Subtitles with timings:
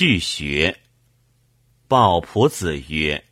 [0.00, 0.78] 续学。
[1.86, 3.22] 鲍朴子曰：“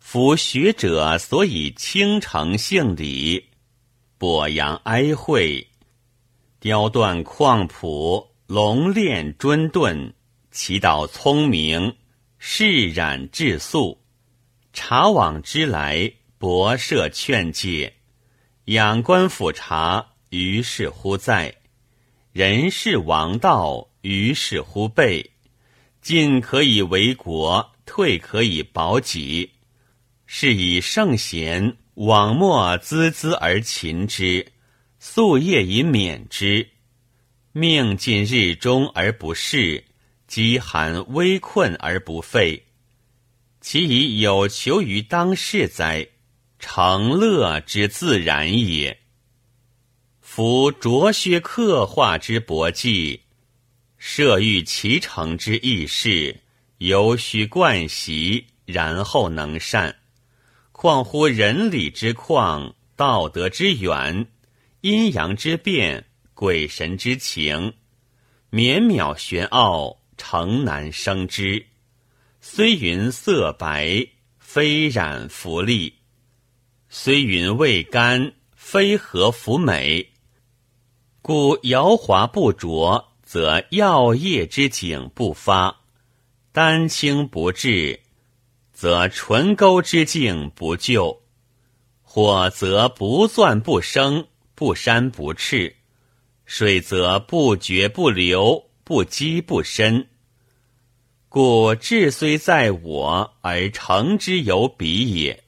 [0.00, 3.50] 夫学者所以倾城性理，
[4.18, 5.68] 博扬哀惠，
[6.58, 10.12] 雕锻旷朴，龙练颛钝，
[10.50, 11.96] 祈祷聪明，
[12.36, 14.00] 释染质素，
[14.72, 17.94] 察往之来，博涉劝诫，
[18.64, 21.54] 仰观俯察，于是乎在。”
[22.34, 25.30] 人事王道，于是乎备；
[26.06, 29.50] 进可以为国，退可以保己。
[30.24, 34.46] 是以圣贤往莫孜孜而勤之，
[35.02, 36.64] 夙夜以勉之。
[37.50, 39.82] 命尽日中而不逝，
[40.28, 42.62] 饥寒危困而不废。
[43.60, 46.06] 其以有求于当世哉？
[46.60, 48.96] 成乐之自然也。
[50.20, 53.22] 夫卓削刻画之博技，
[54.08, 56.40] 设欲其成之易事，
[56.78, 59.96] 犹须惯习，然后能善。
[60.70, 64.28] 况乎人理之旷，道德之远，
[64.82, 67.74] 阴阳之变，鬼神之情，
[68.48, 71.66] 绵渺玄奥，诚难生之。
[72.40, 74.06] 虽云色白，
[74.38, 75.92] 非染浮丽；
[76.88, 80.12] 虽云味甘，非和服美。
[81.20, 85.82] 故瑶华不着，则药液之景不发；
[86.52, 88.00] 丹青不至，
[88.72, 91.18] 则唇沟之境不就；
[92.00, 95.74] 火则不钻不生，不山不赤；
[96.46, 100.08] 水则不绝不流，不积不深。
[101.28, 105.44] 故志虽在我，而成之有彼也。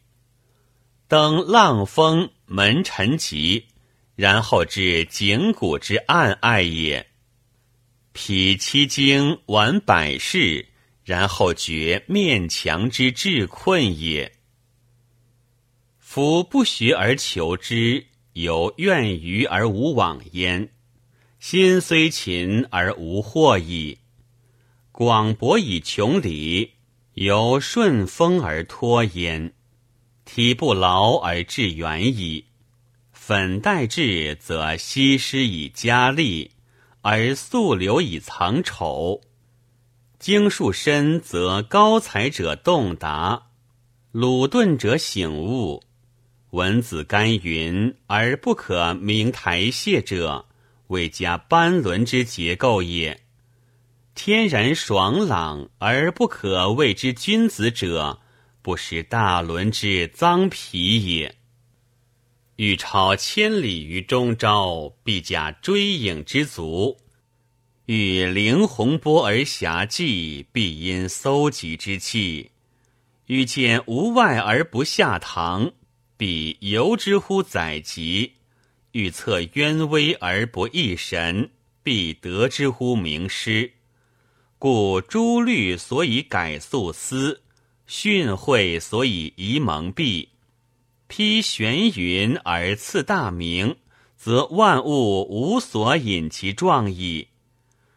[1.09, 3.65] 登浪峰，门沉极。
[4.15, 7.07] 然后至景谷之暗爱也，
[8.21, 10.67] 披七经，完百事，
[11.05, 14.33] 然后觉面墙之至困也。
[16.01, 20.67] 夫不学而求之，有怨于而无往焉；
[21.39, 23.99] 心虽勤而无获矣。
[24.91, 26.73] 广博以穷理，
[27.15, 29.53] 由顺风而脱焉；
[30.25, 32.47] 体不劳而致远矣。
[33.13, 36.51] 粉黛质，则稀施以加丽，
[37.11, 39.23] 而素流以藏丑；
[40.19, 43.47] 经术深，则高才者洞达，
[44.13, 45.83] 鲁钝者醒悟。
[46.51, 50.45] 文子甘云而不可名台榭者，
[50.89, 53.17] 未加班轮之结构也；
[54.15, 58.19] 天然爽朗而不可谓之君子者，
[58.61, 61.38] 不识大伦之脏皮也。
[62.59, 66.97] 欲超千里于中朝，必加追影之足；
[67.87, 72.51] 欲凌洪波而遐济，必因搜集之气；
[73.27, 75.71] 欲见无外而不下堂，
[76.17, 78.33] 必由之乎载籍；
[78.91, 81.51] 欲测渊微而不易神，
[81.85, 83.73] 必得之乎名师。
[84.59, 87.41] 故诸律所以改素思，
[87.87, 90.27] 训诲所以移蒙蔽。
[91.09, 93.77] 披玄云而赐大名，
[94.17, 97.29] 则万物无所引其状矣；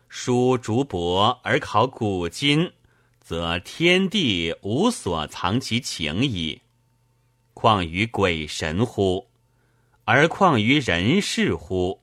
[0.08, 2.72] 书竹帛而考古今，
[3.20, 6.62] 则天地无所藏其情矣。
[7.54, 9.28] 况于鬼神乎？
[10.06, 12.02] 而况于人事乎？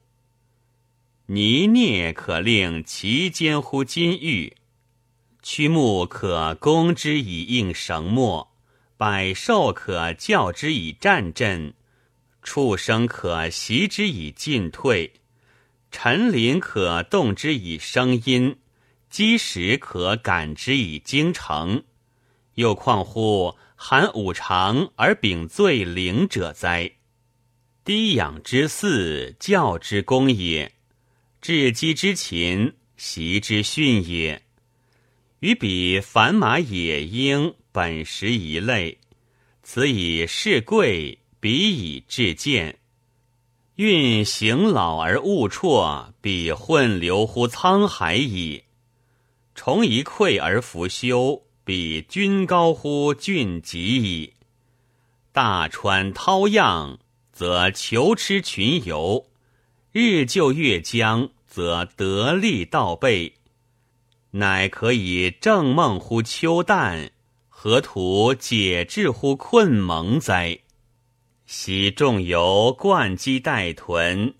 [1.24, 4.54] 泥孽可令其间乎金玉，
[5.42, 8.52] 曲木可攻之以应绳墨。
[8.98, 11.72] 百兽可教之以战阵，
[12.42, 15.12] 畜生可习之以进退，
[15.92, 18.56] 陈林可动之以声音，
[19.08, 21.84] 积石可感之以精诚。
[22.54, 26.90] 又况乎含五常而秉最灵者哉？
[27.84, 30.72] 低养之祀，教之功也；
[31.40, 34.42] 治机之勤，习之训也。
[35.40, 37.54] 与彼凡马野鹰。
[37.70, 38.98] 本实一类，
[39.62, 42.80] 此以事贵，彼以治贱。
[43.76, 48.64] 运行老而物辍，彼混流乎沧海矣。
[49.54, 54.32] 虫一溃而弗休，彼君高乎峻极矣。
[55.30, 56.98] 大川涛漾，
[57.32, 59.26] 则求吃群游；
[59.92, 63.34] 日就月将，则得利倒背。
[64.32, 67.10] 乃可以正梦乎秋旦。
[67.48, 70.60] 何图解志乎困蒙哉？
[71.44, 74.34] 昔仲由贯机待豚，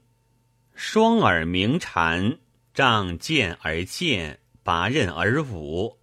[0.74, 2.38] 双耳鸣蝉，
[2.72, 5.98] 仗剑而剑，拔刃而舞，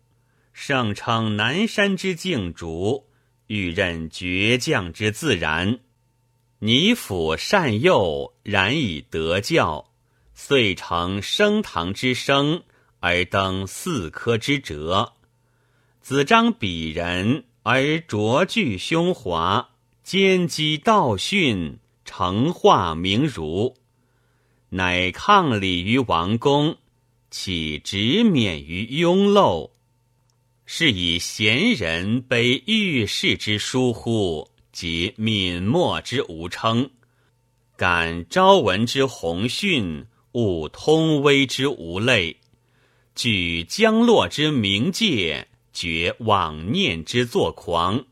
[0.51, 3.05] 盛称南山之静竹，
[3.47, 5.79] 欲任倔强之自然。
[6.59, 9.91] 拟辅善诱，然以德教，
[10.33, 12.63] 遂成升堂之声，
[13.06, 15.13] 而登四科之哲。
[16.02, 19.69] 子张鄙人，而卓具胸华，
[20.02, 23.75] 兼积道训，成化名儒。
[24.69, 26.78] 乃抗礼于王公，
[27.30, 29.69] 岂直免于庸陋？
[30.66, 36.90] 是以贤人悲遇事之疏忽，及泯没之无称，
[37.78, 42.38] 感昭闻之宏训，悟通微之无类，
[43.15, 48.06] 举将落之冥界，绝妄念之作狂，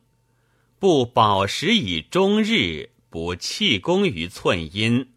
[0.80, 5.10] 不饱食以终日，不弃功于寸阴。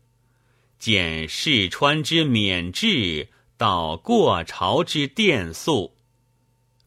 [0.78, 5.94] 见世川之免志，到过朝之殿肃，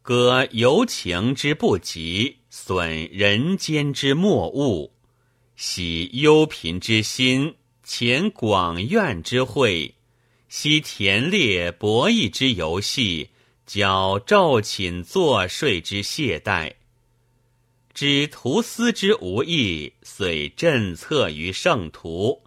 [0.02, 4.92] 割游情之不及，损人间之莫物，
[5.56, 9.96] 喜忧贫之心，潜广怨之慧，
[10.50, 13.30] 惜田猎博弈之游戏，
[13.68, 16.74] 教昼寝作睡之懈怠，
[17.94, 22.42] 知图思之无益，遂震策于圣途。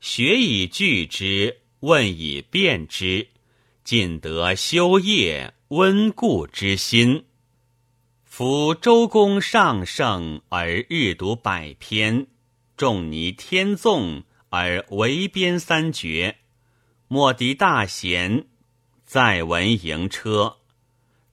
[0.00, 3.26] 学以具之，问以辨之，
[3.82, 7.24] 尽得修业温故之心。
[8.22, 12.28] 夫周公上圣而日读百篇，
[12.76, 16.36] 仲尼天纵而为编三绝，
[17.08, 18.46] 莫敌大贤
[19.04, 20.56] 在闻迎车，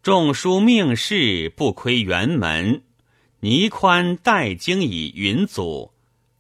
[0.03, 2.83] 仲书命事不窥辕门，
[3.39, 5.93] 倪宽代经以云祖。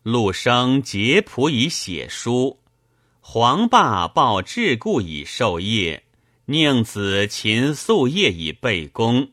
[0.03, 2.59] 陆生结谱以写书，
[3.21, 6.03] 黄霸报桎梏以授业，
[6.45, 9.29] 宁子勤夙夜以备功，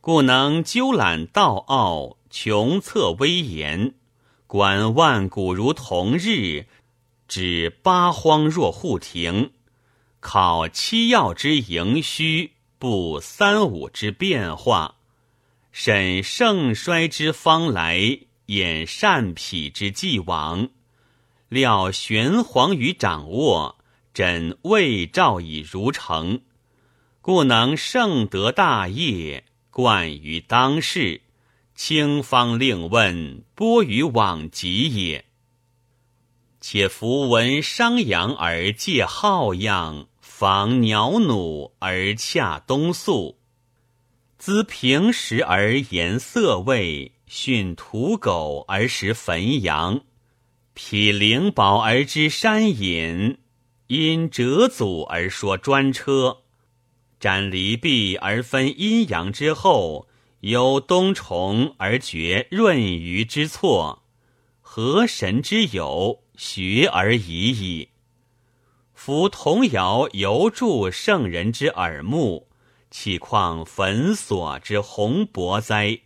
[0.00, 3.94] 故能究览道奥，穷测威严，
[4.46, 6.66] 观万古如同日，
[7.34, 9.52] 指八荒若户庭，
[10.20, 14.96] 考七曜之盈虚，布三五之变化，
[15.70, 18.18] 审盛衰之方来。
[18.44, 20.68] 演善痞之既往，
[21.48, 23.78] 料玄黄于掌握，
[24.12, 26.42] 枕未兆以如成，
[27.22, 31.22] 故能胜得大业，冠于当世，
[31.74, 35.31] 清方令问，播于往极也。
[36.64, 43.36] 且夫闻商阳而借好样，防鸟弩而恰冬宿，
[44.38, 47.12] 资平时而言色味。
[47.26, 50.02] 训土狗而食汾阳，
[50.72, 53.38] 匹灵宝而知山隐，
[53.88, 56.42] 因折祖而说专车，
[57.18, 60.06] 斩离璧而分阴阳之后，
[60.40, 64.02] 有冬虫而觉闰余之错，
[64.60, 67.88] 何神之有学而已矣。
[68.94, 72.48] 夫童谣犹助圣人之耳目，
[72.90, 76.00] 岂况焚所之宏博哉？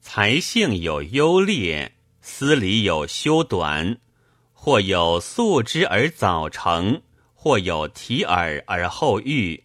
[0.00, 3.98] 才性有优劣，思理有修短，
[4.52, 7.02] 或有素之而早成，
[7.34, 9.64] 或有提耳而后喻。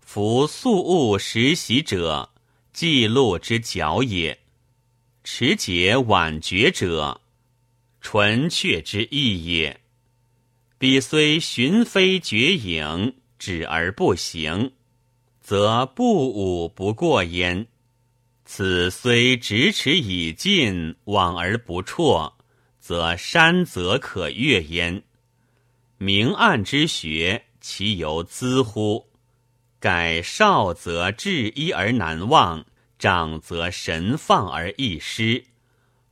[0.00, 2.30] 夫素物实习者，
[2.72, 4.36] 记录之矫也；
[5.24, 7.22] 持节晚觉者，
[8.08, 9.80] 纯确之意也。
[10.78, 14.74] 彼虽寻飞绝影，止而不行，
[15.40, 17.66] 则不武不过焉。
[18.44, 22.32] 此虽咫尺以近，往而不辍，
[22.78, 25.02] 则山则可越焉。
[25.98, 29.08] 明暗之学，其由兹乎？
[29.80, 32.64] 盖少则志一而难忘，
[33.00, 35.42] 长则神放而易失。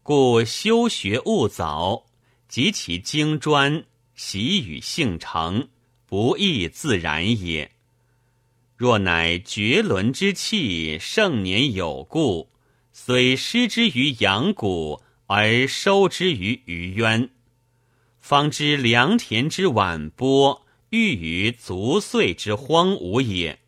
[0.04, 2.04] 故修学务早，
[2.46, 5.66] 及其精专，习与性成，
[6.04, 7.70] 不易自然也。
[8.76, 12.50] 若乃绝伦之气，盛年有故，
[12.92, 17.30] 虽失之于阳谷，而收之于鱼渊，
[18.20, 23.58] 方知良田之晚播，欲于足岁之荒芜也。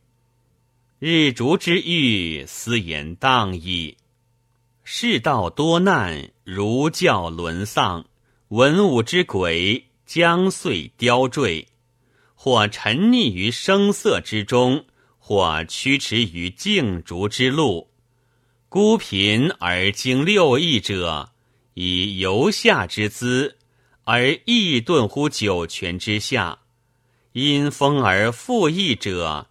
[0.98, 3.96] 日逐之欲，斯言当矣。
[4.88, 8.04] 世道多难，儒教沦丧，
[8.50, 11.66] 文武之轨将遂凋坠，
[12.36, 14.84] 或沉溺于声色之中。
[15.18, 17.88] 或驱驰于竞逐之路，
[18.68, 21.30] 孤贫而经六艺者，
[21.74, 23.56] 以游下之姿，
[24.04, 26.60] 而逸顿乎九泉之下；
[27.32, 29.48] 因风而复逸者，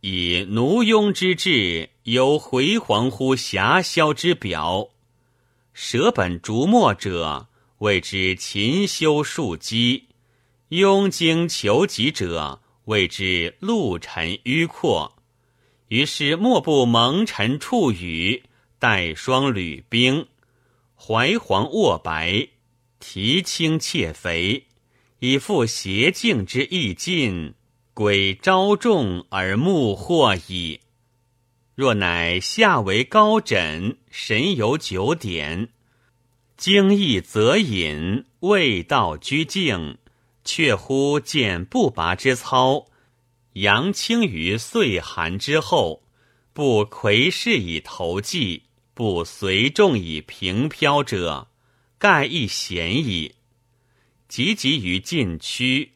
[0.00, 4.88] 以奴庸之志，有回黄乎遐霄之表。
[5.72, 7.46] 舍本逐末者，
[7.78, 10.06] 谓之勤修树基；
[10.70, 15.18] 庸经求己者，谓之陆沉迂阔。
[15.86, 18.42] 于是莫不蒙尘触雨，
[18.80, 20.26] 带霜履冰，
[20.96, 22.48] 怀黄卧白，
[22.98, 24.66] 提青切肥，
[25.20, 27.54] 以复邪境之意尽。
[27.94, 30.80] 鬼昭众而目惑矣。
[31.80, 35.70] 若乃下为高枕，神游九点，
[36.58, 39.96] 精意则隐，未道居静，
[40.44, 42.84] 却乎见不拔之操，
[43.54, 46.02] 扬清于岁寒之后，
[46.52, 51.48] 不魁视以投迹，不随众以平飘者，
[51.96, 53.36] 盖亦贤矣。
[54.28, 55.92] 急急于禁区。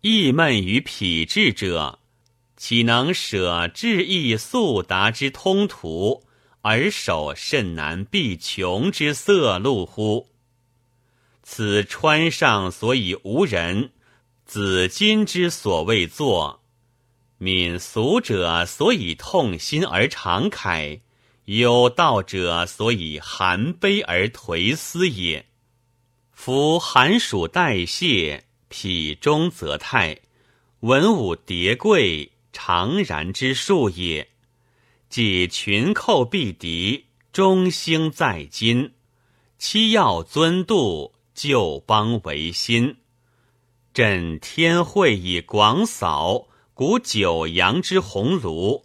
[0.00, 1.98] 郁闷于痞志者，
[2.58, 6.24] 岂能舍志意速达之通途，
[6.60, 10.28] 而守甚难必穷之色路乎？
[11.44, 13.92] 此川上所以无人，
[14.44, 16.60] 子今之所谓作，
[17.38, 21.00] 敏俗者所以痛心而常慨，
[21.44, 25.46] 有道者所以含悲而颓思也。
[26.32, 28.44] 夫寒暑代谢。
[28.70, 30.18] 脾中则泰，
[30.80, 34.28] 文武叠贵，常然之术也。
[35.08, 38.90] 即群寇必敌，中兴在今；
[39.58, 42.96] 七要尊度，旧邦维新。
[43.94, 48.84] 朕天会以广扫，古九阳之鸿庐；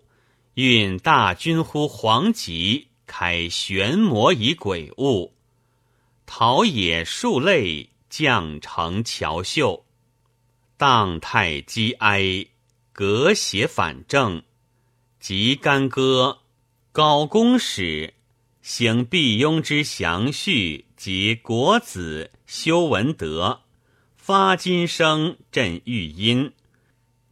[0.53, 5.33] 运大军乎黄极，开玄魔以鬼物。
[6.25, 7.89] 陶冶数类。
[8.13, 9.85] 将成乔秀，
[10.77, 12.45] 荡太积哀，
[12.93, 14.43] 革邪反正，
[15.19, 16.41] 即干戈，
[16.91, 18.13] 高公使，
[18.61, 23.61] 行毕庸之详序及国子修文德，
[24.15, 26.53] 发金声振玉音，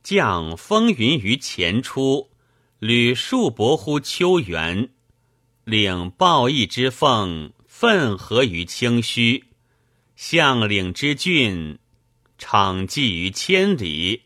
[0.01, 2.32] 降风云于前出，
[2.80, 4.89] 履树伯乎秋园，
[5.63, 9.46] 领报义之奉，奋合于清虚。
[10.15, 11.77] 相领之郡，
[12.39, 14.24] 场寄于千里；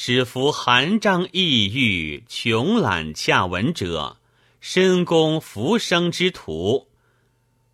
[0.00, 4.18] 使夫韩章意郁，穷览洽文者，
[4.60, 6.86] 深宫浮生之徒，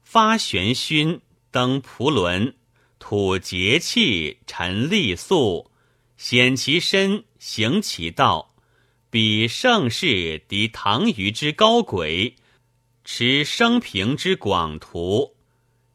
[0.03, 2.55] 发玄勋，登蒲轮，
[2.99, 5.71] 吐节气，陈立素，
[6.17, 8.55] 显其身，行其道，
[9.11, 12.37] 比盛世敌唐虞之高轨，
[13.05, 15.35] 持生平之广图。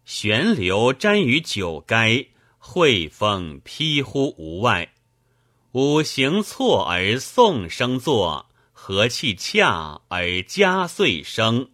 [0.06, 2.28] 玄流沾于九垓，
[2.60, 4.94] 惠风披乎无外。
[5.74, 11.70] 五行错而宋生作，和气洽而家岁生，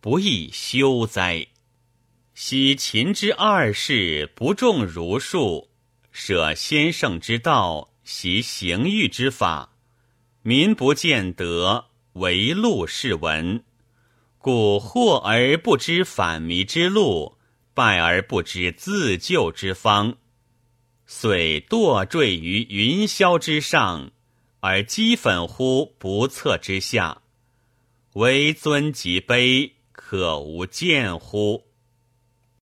[0.00, 1.48] 不亦休哉？
[2.32, 5.68] 昔秦之二世不重儒术，
[6.10, 9.74] 舍先圣之道，习刑狱之法，
[10.40, 11.84] 民不见德，
[12.14, 13.62] 唯禄是文，
[14.38, 17.36] 故惑而不知反迷之路。
[17.74, 20.16] 败而不知自救之方，
[21.06, 24.10] 遂堕坠于云霄之上，
[24.60, 27.22] 而积粉乎不测之下。
[28.14, 31.64] 为尊极卑，可无见乎？